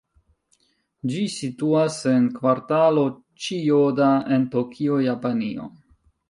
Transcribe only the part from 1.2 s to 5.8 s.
situas en Kvartalo Ĉijoda en Tokio, Japanio.